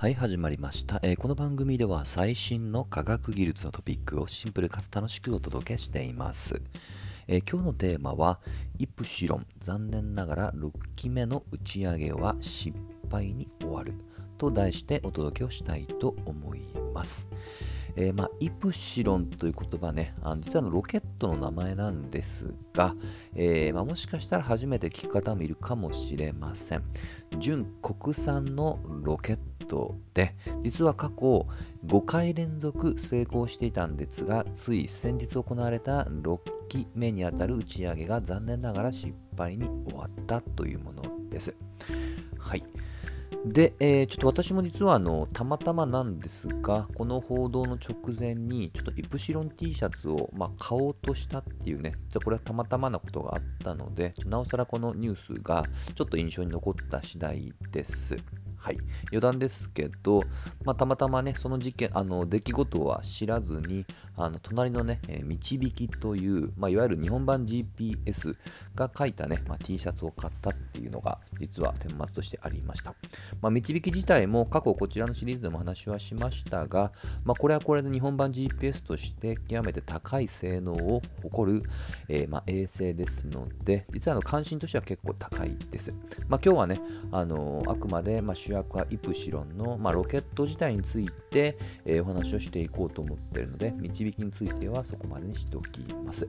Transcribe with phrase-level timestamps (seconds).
[0.00, 6.62] はい、始まりました、えーこの番組では最新の科学技術のトピックをシンプルかつ楽しくお届けしています。
[7.28, 8.40] えー今日のテーマは、
[8.78, 12.74] イプシロン、残念ながら6期目の打ち上げは失
[13.10, 13.92] 敗に終わる
[14.38, 16.62] と題してお届けをしたいと思い
[16.94, 17.28] ます。
[17.96, 22.94] えーまあ、イプシロンという言葉ね、あの実はあのロケットの名前なんですが、
[23.34, 26.84] えーまあ、もしかしたら初めて聞く方もいるかもしれません。
[27.38, 29.36] 純国産のロケッ
[29.70, 30.34] トで、
[30.64, 31.46] 実は過去
[31.86, 36.38] 5回連続成功していたんですが、つい先日行われた6
[36.68, 41.54] 期目にあたる打ち上げが残念ながら失敗に終わったというものです。
[42.38, 42.64] はい。
[43.44, 58.16] で、えーちょっと私も実はあのたまたまなんですが、この報道の直前に、ちょっとイプシロン T シャツを、まあ、買おうとしたっていうね、じゃこれはたまたまなことがあったので、なおさらこのニュースがちょっと印象に残った次第です。
[58.60, 60.22] はい、余談ですけど、
[60.64, 63.86] まあ、たまたまね、その事件、あの出来事は知らずに、
[64.16, 68.36] あの隣のね、えー導きという、まあ、いわゆる日本版 GPS
[68.74, 72.94] が書いたね、まあ、T シャツを買ったっていうのが、実は顛末としてありました。
[73.40, 76.92] まあ、導き自体も過去こちらのシリーズでも話はしましたが、
[77.24, 81.62] まあ、これはこれで日本版 GPS として極めて高い性能を誇る、
[82.08, 85.92] えーまあ、衛星ですので、実はあの関心としては結構高いです。
[86.28, 86.80] まあ、今日はね、
[87.12, 96.28] あのあくまでまあ主役はイプシロンの、まあ、ロケット自体について、えーお話をしていこうと思っているので、導きについてはそこまでにしておきます。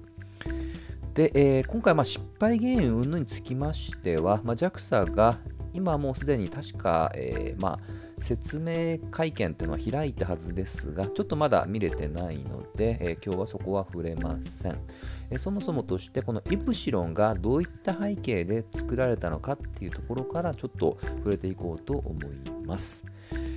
[1.15, 5.39] で、えー今回まあ失敗原因云々につきましては、まあ、JAXA が
[5.73, 7.79] 今もうすでに確か、えーまあ、
[8.21, 14.77] 説明会見というのは開いたはずですが、ちょっとまだ見れてないので、えー今日はそこは触れません。
[15.37, 23.05] そもそもとして、このイプシロンがどういった背景で作られたのかっていうところからちょっと触れていこうと思います。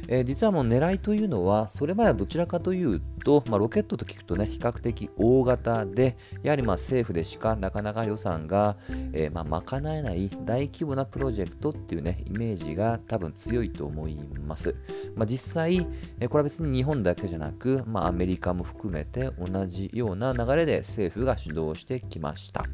[0.09, 8.77] えー実はもう狙いというのは、それまではどちらかというと、まあ、ロケットと聞くとね、比較的大型で、やはりま政府でしかなかなか予算が、
[9.13, 14.17] えーま、賄えない大規模なプロジェクトっていうね、イメージが多分強いと思い
[14.47, 14.75] ます。
[15.15, 15.87] まあ、実際、
[16.21, 22.65] えこれは別に日本だけじゃなく、まあ、アメリカも含めて同じような流れで政府が主導してきました。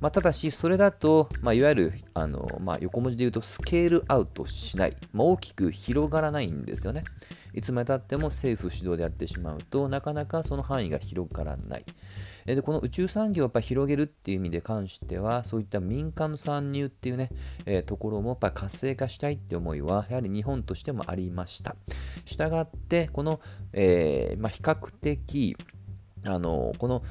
[0.00, 7.04] まあ、ただし、それだと、まあ、いわゆるあの、まあ、横文字で言うとスケールアウトしない、まあ、大きく広がらないんですよね。
[7.54, 11.84] いつまでたっても政府主導でやってしまうとなかなかその範囲が広がらない。
[12.44, 17.30] でこの宇宙産業をやっぱ広げるっていう意味で関してはそういった民間の参入っていうね、
[17.64, 21.76] えーところもやっぱ活性化したいって思いはやはり日本としてもありました。
[22.26, 23.40] したがってこの、
[23.72, 25.56] えーまあ、比較的
[26.24, 27.02] あのこの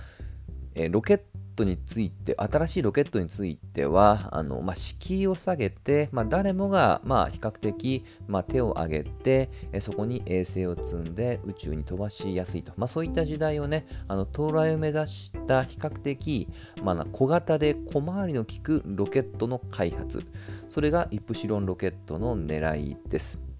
[0.75, 1.23] えーロケット
[1.63, 9.49] について、新しいロケットについては、あのまあ、敷居を下げて、まあ、誰もが、まあ、比較的、まあ、手を挙げて、
[9.79, 16.47] そこに衛星を積んで宇宙に飛ばしやすいと、まあ、そういった時代をね、あの到来を目指した比較的、
[16.83, 20.23] まあ、小型で小回りの利くロケットの開発、
[20.67, 23.54] それがイプシロンロケットの狙いです。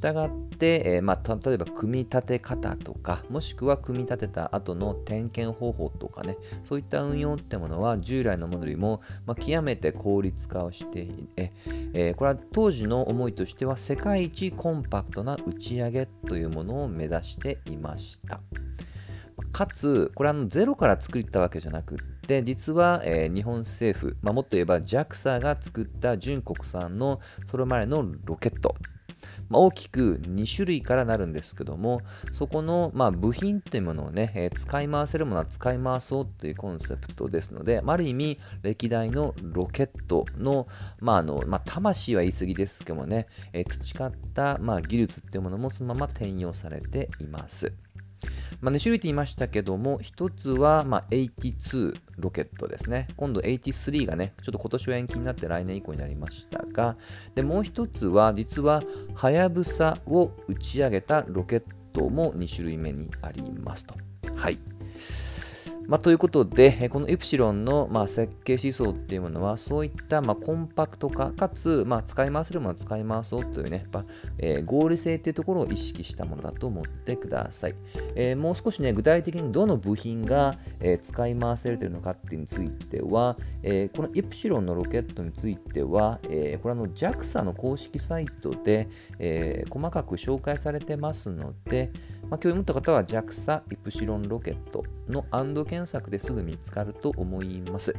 [0.00, 11.06] したがって、えーまあ、例えば組み立て方とかもしくは組み立てた後の点検方法とかねそういった運用ってものは従来のものよりも、まあ、極めて効率化をして
[11.36, 11.52] え
[11.92, 18.40] えーこれは当時の思いとしては世界一コンパクトな打ち上げというものを目指していました。
[19.52, 28.76] かつ、これはゼロから作ったわけじゃなくって、実は、えー日本政府、まあ、もっと言えば JAXA が作った純国産のそれまでのロケット、
[29.50, 32.00] まあ大きく2種類からなるんですけども、
[32.32, 40.66] そこの、まあ、部品というものをね、えー使い回せるものは使い回そうというコンセプトですので、まあある意味、歴代のロケットの、
[41.00, 47.72] まああのまあ、魂は言い過ぎですけどもね、えー培った、まあ、技術というものもそのまま転用されています。
[48.60, 53.08] まあ、2種類と言いましたけども、1つは、まあ、82ロケットですね。
[53.16, 56.96] 今度83がね、ちょっと今年は延期になって来年以降になりましたが、
[57.34, 58.82] でもう1つは、実は、
[59.14, 61.62] はやぶさを打ち上げたロケッ
[61.92, 63.94] トも2種類目にありますと。
[64.36, 64.58] はい。
[65.90, 74.04] まあ、ということで、このイプシロンの、まあ、設計思想っていうものは、そういった、まあ、コンパクト化、かつ、まあ、使い回せるものは使い回そうというね、やっぱ
[74.38, 77.74] えー合理性っていうところを意識したものだと思ってください。
[78.14, 88.88] えーもう少しね、具体的にどの部品が、えー使い回せれてるのかっていうについては、えーこのイプシロンのロケットについては、えこれはあの JAXA の公式サイトで、
[89.18, 91.90] え細かく紹介されてますので、
[92.30, 97.94] まあ、興味持った方は JAXA イプシロンロケットのアンド検索ですぐ見つかると思います。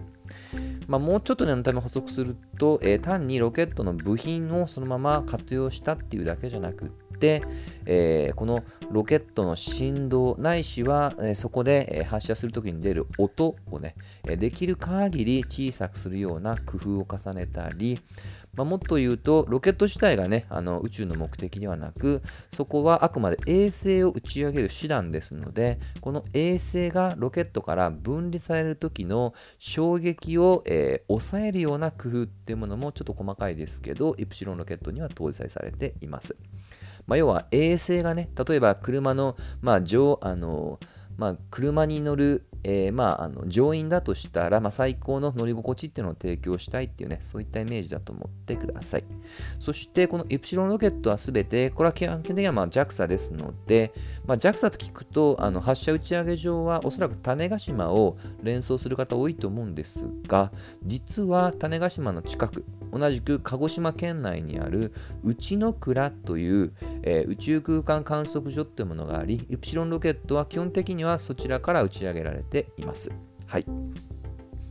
[0.88, 7.44] まあ、もうちょっと念のため補足すると、えー、単にロケットの部品をそのまま活用したっていうだけじゃなくて、
[7.86, 13.95] えー、このロケットの振動ないしは、えー、そこで、え発射するときに出る音をね、
[14.27, 18.00] えできる限り小さくするような工夫を重ねたり、
[18.53, 22.21] まあ、もっと言うと、ロケット自体がね、あの宇宙の目的ではなく、
[22.53, 36.36] そこはあくまで衛星を打ち上げる手段ですので、この衛星がロケットから分離される時の衝撃を、えー、抑えるような工夫っていうものもちょっと細かいですけど、イプシロンロケットには搭載されています。
[37.07, 40.80] まあ、要は衛星がね、例えば車の、まあ、上あの
[41.18, 49.04] まあ、車に乗るえー、まあ、あの乗員だとしたら、まあ、最高の乗り心地っていうのを提供したいっていうね、そういったイメージだと思ってください。
[49.60, 53.94] そして、このイプシロンロケットはすべて、これは基本的には JAXA ですので、
[54.25, 60.52] まあ、JAXA と聞くと、あの発射打ち上げ場はおそらく種子島を連想する方多いと思うんですが、
[60.84, 64.94] 実は種子島の近く、同じく鹿児島県内にある
[65.24, 66.74] 内の蔵という、
[67.04, 73.12] えー、宇宙空間観測所というものがあり、イプシロンロケットは基本的にはそちらから打ち上げられています。
[73.48, 73.66] はい。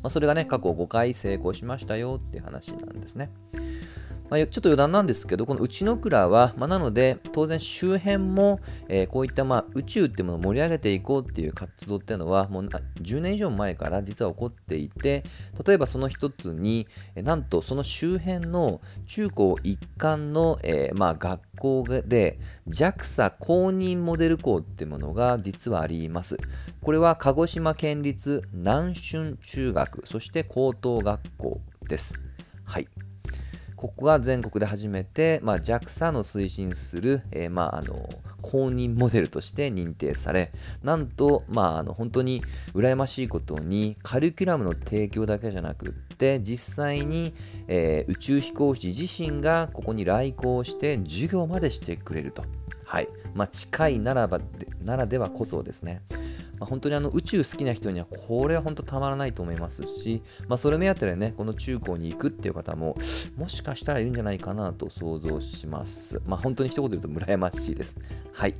[0.02, 3.30] まあ、それがね、過去5回成功しましたよっていう話なんですね。
[4.30, 15.24] まあ、ちょっと余談なんですけど、この内の倉は、まあ、なので、当然周辺も、えー、こういったまあ宇宙っていうものを盛り上げていこうっていう活動っていうのは、もう10年以上前から実は起こっていて、
[15.66, 16.86] 例えばその一つに、
[17.16, 22.38] なんとその周辺の中高一貫の、えー、まあ学校で
[22.68, 26.38] JAXA 公認モデル校っていうものが実はあります。
[26.82, 32.14] これは鹿児島県立南春中学、そして高等学校です。
[32.64, 32.86] はい。
[33.80, 38.06] ここが全国で初めて、まあ、JAXA の推進する、えー、まあ、あの
[38.42, 42.42] 公認モデルとして認定され、なんと、まあ、あの本当に
[42.74, 47.32] 羨ましいことに、カリキュラムの提供だけじゃなくって、実際に、
[47.68, 52.44] えー、宇宙飛行士自身がここに来校して授業までしてくれると。
[52.84, 53.08] はい。
[53.34, 54.40] まあ、近いならば
[54.84, 56.02] ならではこそですね。
[56.60, 62.96] まあ、本当にあの宇宙好きな人にはこれは本当たまらないと思いますし、まあ、それ目当てでね、この中高に行くっていう方も、
[63.36, 66.20] もしかしたらいるんじゃないかなと想像します。
[66.26, 67.98] まあ、本当に一言で言うと羨ましいです。
[68.32, 68.54] はい。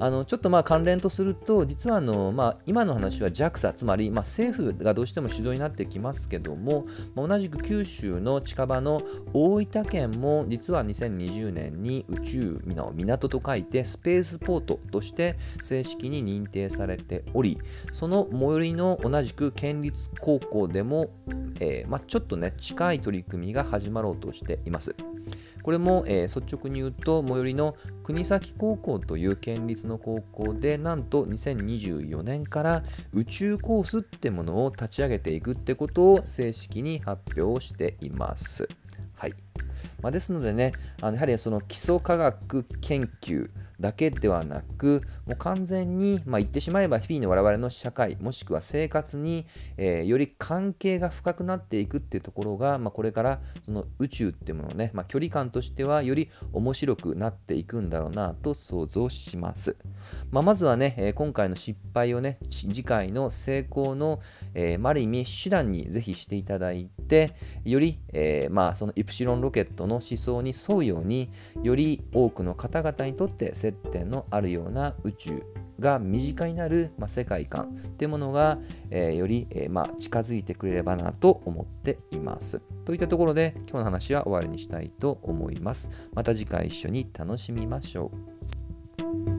[0.00, 6.86] あのちょっとまあ関連とすると、実はあの、まあ、今の話は JAXA、つまりまあ政府がどうしても主導になってきますけども、
[7.16, 9.02] まあ、同じく九州の近場の
[9.32, 17.58] 大分県も、実は2020年に宇宙の港と書いて、スペースポートとして正式に認定されており、
[17.92, 21.10] その最寄りの同じく県立高校でも、
[21.60, 24.94] えーまあ、ちょっとね、近い取り組みが始まろうとしています。
[25.68, 32.82] これも、えー、率直に言うと最寄りの国崎高校という県立の高校でなんと2024年から
[33.12, 38.66] 宇宙コースってものを立ち上げていくってことを正式に発表しています。
[39.14, 39.34] はい
[40.00, 40.72] まあ、ですのでね、
[41.02, 43.50] あのやはりその基礎科学研究
[43.80, 49.46] だけではなく、もう完全に、まあ、言ってしまえば日々の我々の社会、もしくは生活に、
[49.76, 59.76] えー、より関係が深くなっていくっていうところが、まあ、これからその宇宙っていうものね、まあ、距離感としてはより面白くなっていくんだろうなと想像します。
[60.30, 64.20] まあ、まずはね、えー、今回の失敗をね、次回の成功の、
[64.54, 67.34] えー、ある意味手段にぜひしていただいて、
[67.64, 71.30] より、えー、まあ、そのイプシロンロケットの思想に沿うように、
[71.62, 75.42] より多くの方々にとって接点のあるような宇宙
[75.78, 78.58] が身近になる、まあ、世界観っていうものが、
[78.90, 82.60] えー、より、えー、まあ、近づいてくれればなと思っています。
[82.84, 85.90] といったところで今日の話は終わりにしたいと思います。
[86.14, 88.10] また次回一緒に楽しみましょ
[89.34, 89.37] う。